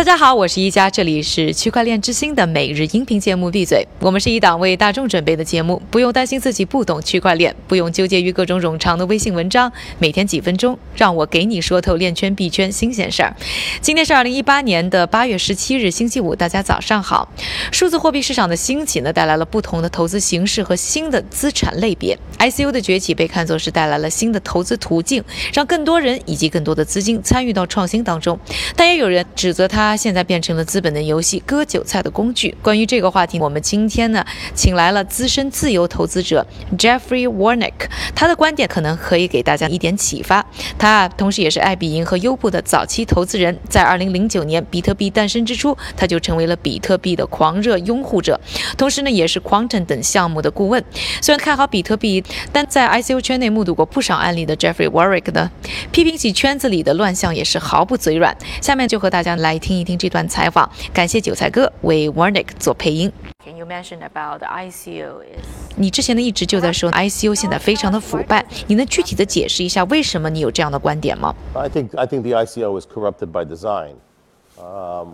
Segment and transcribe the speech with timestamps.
[0.00, 3.50] 大家好，我是一加，这里是区块链之星的每日音频节目。
[3.50, 13.36] 闭嘴，我们是一档为大众准备的节目，不用担心自己不懂区块链，不用纠结于各种冗长的微信文章，每天几分钟，让我给你说透链圈币圈新鲜事儿。
[13.82, 17.30] 今天是二零一八年的八月十七日，星期五，大家早上好。
[17.70, 22.18] 数字货币市场的兴起呢，带来了不同的投资形式和新的资产类别。
[22.38, 25.22] ICO 的崛起被看作是带来了新的投资途径，
[25.52, 28.40] 让更多人以及更多的资金参与到创新当中。
[28.74, 29.89] 但也有人指责它。
[29.90, 32.56] 它现在变成了资本的游戏、割韭菜的工具。
[32.62, 36.46] 关于这个话题，我们今天呢，请来了资深自由投资者
[36.78, 37.72] Jeffrey Warnick，
[38.14, 40.46] 他的观点可能可以给大家一点启发。
[40.78, 48.40] 他啊同时也是爱彼迎和优步的早期投资人，在2009年比特币诞生之初，他就成为了比特币的狂热拥护者，
[48.78, 50.84] 同时呢，也是 Quantum 等项目的顾问。
[51.20, 52.22] 虽然看好比特币，
[52.52, 55.50] 但在 ICO 圈内目睹过不少案例的 Jeffrey Warnick 呢，
[55.90, 58.36] 批评起圈子里的乱象也是毫不嘴软。
[58.62, 59.79] 下面就和大家来听。
[59.80, 63.10] 听一听这段采访，感谢韭菜哥为 Warnick 做配音。
[63.42, 65.46] Can you mention about ICO is？
[65.76, 73.92] 你之前呢一直就在说 ICO 现在非常的腐败，你能具体的解释一下为什么你有这样的观点吗？I think I think the ICO is corrupted by design.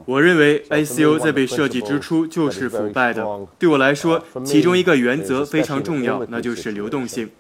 [0.07, 3.25] 我认为 ICO 在被设计之初就是腐败的。
[3.61, 7.31] 对我来说，其中一个原则非常重要，那就是流动性。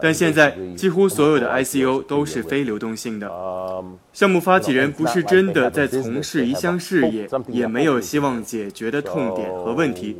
[0.00, 3.30] 但现在几乎所有的 ICO 都是非流动性的，
[4.12, 10.16] 项目发起人不是真的在从事一项事业，也没有希望解决的痛点和问题，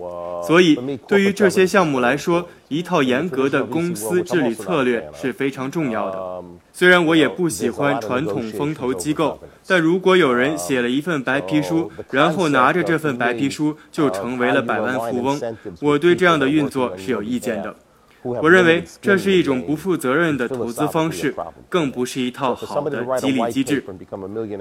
[0.47, 6.45] 所以对于这些项目来说，一套严格的公司治理策略是非常重要的。
[6.73, 15.41] 虽然我也不喜欢传统风投机构，但如果有人写了一份白皮书，然后拿着这份白皮书就成为了百万富翁，
[15.81, 17.75] 我对这样的运作是有意见的。
[18.23, 21.35] 我认为这是一种不负责任的投资方式，
[21.69, 23.85] 更不是一套好的激励机制。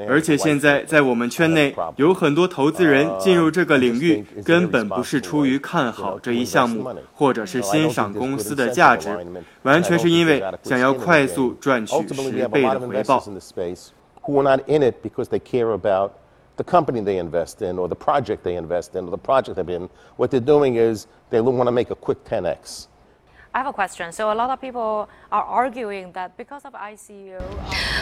[0.08, 9.10] 而且现在在我们圈内有很多投资人进入这个领域，根本不是出于看好这一项目，或者是欣赏公司的价值，
[9.62, 13.24] 完全是因为想要快速赚取十倍的回报。
[16.58, 19.90] the company they invest in or the project they invest in or the project they're in.
[20.18, 22.88] What they're doing is they want to make a quick 10x.
[23.53, 24.13] I have a question.
[24.13, 27.41] So a lot of people are arguing that because of ICO，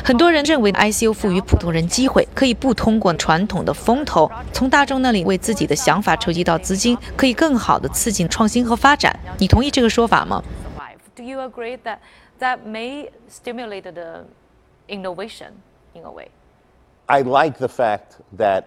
[0.05, 9.16] 很多人认为 ICO 赋予普通人机会，可以不通过传统的风投，从大众那里为自己的想法筹集到资金，可以更好的刺激创新和发展。
[9.38, 10.43] 你同意这个说法吗？
[11.15, 11.99] Do you agree that
[12.41, 14.25] that may stimulate the
[14.88, 15.53] innovation
[15.94, 16.31] in a way?
[17.06, 18.65] I like the fact that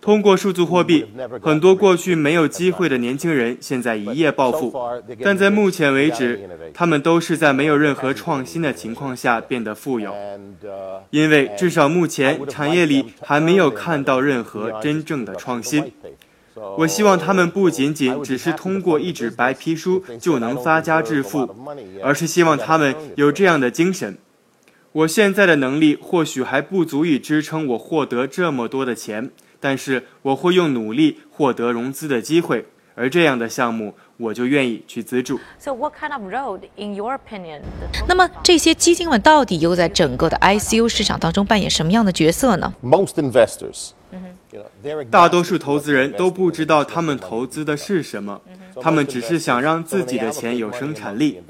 [0.00, 1.04] 通过数字货币，
[1.42, 4.72] 很多过去没有机会的年轻人现在一夜暴富。
[5.24, 10.14] 但在目前为止，他们都是在没有任何创新的情况下变得富有。
[11.10, 15.92] 因为至少目前产业里还没有看到任何真正的创新。
[16.76, 21.48] 我希望他们不仅仅只是通过一纸白皮书就能发家致富，
[22.02, 24.16] 而是希望他们有这样的精神。
[24.92, 35.40] 我现在的能力或许还不足以支撑我获得这么多的钱，但是我会用努力获得融资的机会，而这样的项目我就愿意去资助。
[35.58, 37.62] So what kind of road, in your opinion?
[38.06, 43.92] 那么这些基金们到底又在整个的 ICU 市场当中扮演什么样的角色呢？Most investors.
[45.10, 48.40] 大多数投资人都不知道他们投资的是什么，
[48.80, 51.40] 他们只是想让自己的钱有生产力。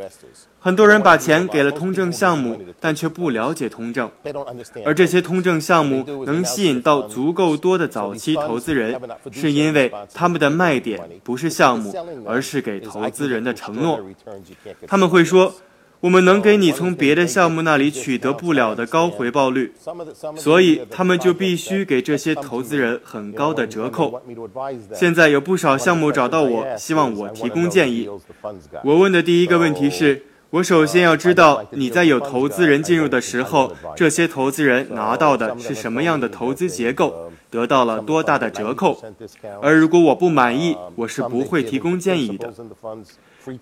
[0.60, 4.08] 很多人把钱给了通证项目，但却不了解通证，
[4.84, 9.00] 而这些通证项目能吸引到足够多的早期投资人，
[9.32, 11.92] 是因为他们的卖点不是项目，
[12.24, 14.00] 而是给投资人的承诺。
[14.86, 15.52] 他们会说。
[16.02, 19.72] 我们能给你从别的项目那里取得不了的高回报率，
[20.36, 24.20] 所以他们就必须给这些投资人很高的折扣。
[24.92, 28.08] 现在有不少项目找到我，希望我提供建议。
[28.82, 39.02] 我问的第一个问题是：我首先要知道你在有投资人进入的时候，这些投资人拿到的是什么样的投资结构，得到了多大的折扣。
[39.62, 42.52] 而如果我不满意，我是不会提供建议的。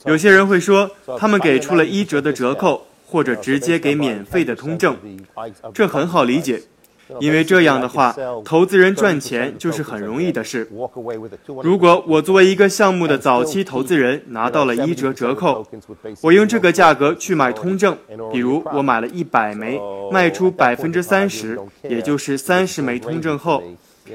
[0.04, 4.96] 有些人会说，他们给出了一折的折扣，或者直接给免费的通证，
[5.72, 6.60] 这很好理解，
[7.18, 8.14] 因为这样的话，
[8.44, 10.68] 投资人赚钱就是很容易的事。
[11.62, 15.66] 如果我作为一个项目的早期投资人拿到了一折折扣，
[16.22, 17.96] 我用这个价格去买通证，
[18.32, 19.80] 比如我买了一百枚，
[20.12, 23.62] 卖出百分之三十，也就是三十枚通证后。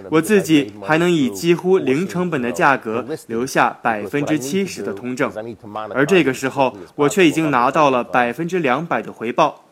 [0.09, 5.31] 我自己还能以几乎零成本的价格留下百分之七十的通证，
[5.93, 9.63] 而这个时候我却已经拿到了百分之两百的回报。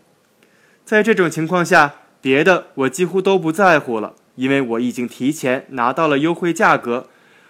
[0.85, 1.93] 在这种情况下，
[2.23, 7.07] 别的我几乎都不在乎了，因为我已经提前拿到了优惠价格，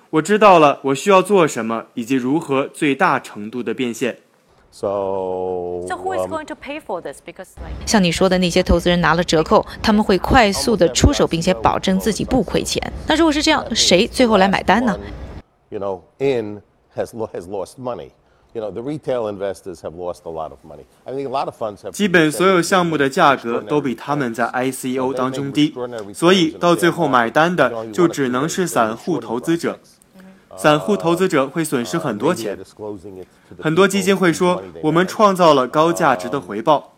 [0.10, 4.18] 我知道了我需要做什么以及如何最大程度的变现。
[4.72, 7.20] So, So who is um, going to pay for this?
[7.24, 7.50] Because
[7.86, 12.82] 像你说的那些投资人拿了折扣，他们会快速的出手，并且保证自己不亏钱。
[13.08, 15.00] 那如果是这样，谁最后来买单呢
[15.70, 16.64] ？you know, in
[16.98, 18.10] has has lost money.
[18.54, 20.86] You know, the retail investors have lost a lot of money.
[21.06, 21.92] I think a lot of funds have.
[21.92, 25.74] 基本所有项目的价格都比他们在 ICO 当中低，
[26.14, 29.80] 所以到最后买单的就只能是散户投资者。
[30.56, 32.56] 散户投资者会损失很多钱。
[33.60, 36.94] 很多基金会说，我们创造了高价值的回报。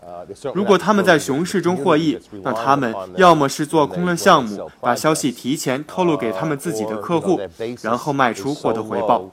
[0.53, 7.39] 如果他们在熊市中获益，那他们要么是做空了项目，把消息提前透露给他们自己的客户，
[7.81, 9.31] 然后卖出获得回报。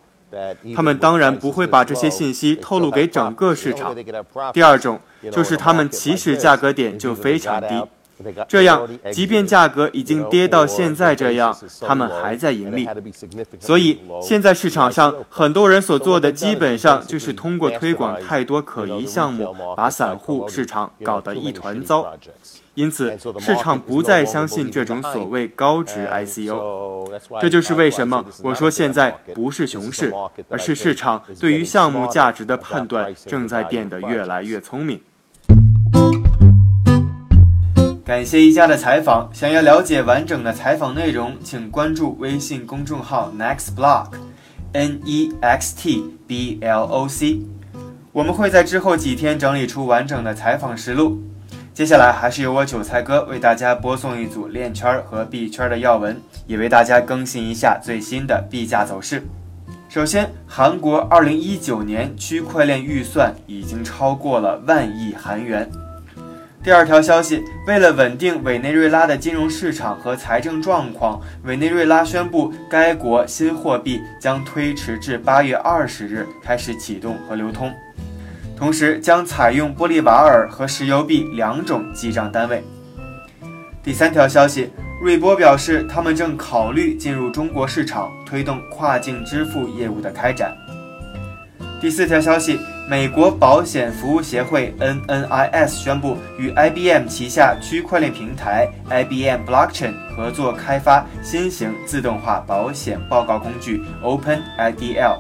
[0.75, 3.95] 他们当然不会把这些信息透露给整个市场。
[4.53, 4.99] 第二种
[5.31, 7.85] 就是他们起始价格点就非常低，
[8.49, 12.89] 这样即便价格已经跌到现在这样，他们还在盈利。
[13.61, 22.13] 所以现在市场上很多人所做的基本上就是通过推广太多可疑项目，把散户市场搞得一团糟。
[22.75, 27.07] 因此，市场不再相信这种所谓高值 ICO。
[27.39, 30.11] 这就是为什么我说现在不是熊市，
[30.49, 34.99] 而是市场对于项目价值的判断正在变得越来越聪明。
[38.13, 39.31] 感谢一家的采访。
[39.33, 47.41] 想要了解完整的采访内容，请关注微信公众号 Next Block，N E X T B L O C。
[48.13, 51.23] 我们会在之后几天整理出完整的采访实录。
[51.73, 59.23] 接下来还是由我韭菜哥为大家播送一组链圈和币圈的要闻，也为大家更新一下最新的币价走势。
[59.89, 65.67] 首先，韩国2019年区块链预算已经超过了万亿韩元。
[66.65, 77.75] 第二条消息，为了稳定委内瑞拉的金融市场和财政状况，委内瑞拉宣布该国新货币将推迟至8月20日开始启动和流通。
[78.57, 82.63] 同时将采用玻利瓦尔和石油币两种记账单位。
[83.83, 84.71] 第三条消息，
[85.03, 90.57] 瑞波表示，他们正考虑进入中国市场，推动跨境支付业务的开展。
[91.81, 105.19] 第四条消息，美国保险服务协会 NNIS 宣布与 IBM 旗下区块链平台 IBM Blockchain 合作开发新型自动化保险报告工具 OpenIDL。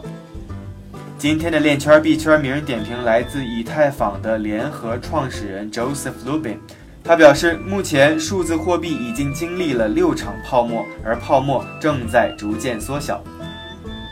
[1.16, 6.56] 今天的链圈币圈名人点评来自以太坊的联合创始人 Joseph Lubin，
[7.04, 13.22] 他表示，目前数字货币已经经历了六场泡沫，而泡沫正在逐渐缩小。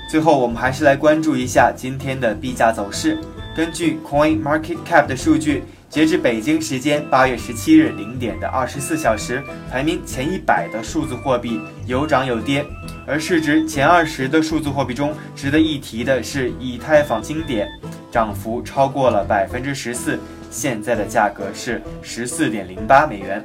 [0.09, 3.19] 最后，我们还是来关注一下今天的币价走势。
[3.61, 12.65] 根据 Coin Market Cap 的数据，截至北京时间八月十七日零点的二十四小时，排名前一百的数字货币有涨有跌。
[13.07, 17.69] 而市值前二十的数字货币中，值得一提的是以太坊经典，
[18.11, 20.19] 涨幅超过了百分之十四，
[20.51, 23.45] 现在的价格是十四点零八美元。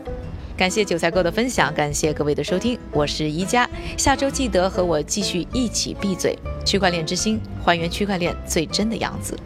[0.56, 9.38] 感谢韭菜哥的分享，感谢各位的收听，我是宜家，下周记得和我继续一起闭嘴，区块链之心，还原区块链最真的样子。